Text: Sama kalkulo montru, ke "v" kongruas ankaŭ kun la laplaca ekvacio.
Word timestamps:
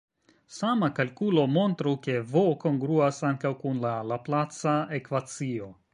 Sama 0.53 0.87
kalkulo 0.99 1.43
montru, 1.57 1.93
ke 2.07 2.15
"v" 2.31 2.43
kongruas 2.65 3.23
ankaŭ 3.33 3.55
kun 3.63 3.81
la 3.87 3.95
laplaca 4.13 4.75
ekvacio. 5.01 5.71